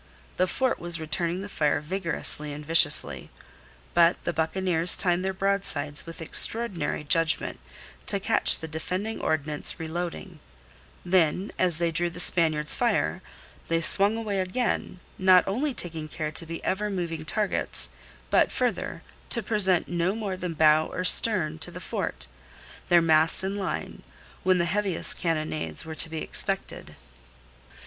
[0.37, 3.29] The fort was returning the fire vigorously and viciously.
[3.93, 7.59] But the buccaneers timed their broadsides with extraordinary judgment
[8.07, 10.39] to catch the defending ordnance reloading;
[11.05, 13.21] then as they drew the Spaniards' fire,
[13.67, 17.91] they swung away again not only taking care to be ever moving targets,
[18.31, 22.25] but, further, to present no more than bow or stern to the fort,
[22.89, 24.01] their masts in line,
[24.41, 26.95] when the heaviest cannonades were to be expected.